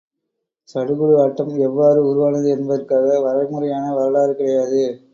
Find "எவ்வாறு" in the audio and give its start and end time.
1.67-1.99